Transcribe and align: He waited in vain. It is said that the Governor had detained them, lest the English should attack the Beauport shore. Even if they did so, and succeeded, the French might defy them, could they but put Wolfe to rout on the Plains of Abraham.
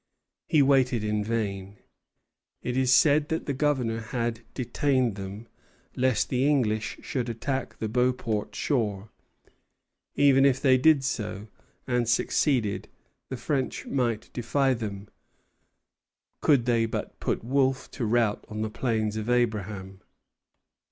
He 0.47 0.63
waited 0.63 1.03
in 1.03 1.23
vain. 1.23 1.77
It 2.63 2.75
is 2.75 2.91
said 2.91 3.29
that 3.29 3.45
the 3.45 3.53
Governor 3.53 3.99
had 3.99 4.39
detained 4.55 5.13
them, 5.13 5.47
lest 5.95 6.29
the 6.29 6.43
English 6.47 6.97
should 7.03 7.29
attack 7.29 7.77
the 7.77 7.87
Beauport 7.87 8.55
shore. 8.55 9.11
Even 10.15 10.43
if 10.43 10.59
they 10.59 10.75
did 10.79 11.03
so, 11.03 11.49
and 11.85 12.09
succeeded, 12.09 12.87
the 13.29 13.37
French 13.37 13.85
might 13.85 14.31
defy 14.33 14.73
them, 14.73 15.07
could 16.39 16.65
they 16.65 16.87
but 16.87 17.19
put 17.19 17.43
Wolfe 17.43 17.91
to 17.91 18.03
rout 18.03 18.43
on 18.49 18.63
the 18.63 18.71
Plains 18.71 19.17
of 19.17 19.29
Abraham. 19.29 20.01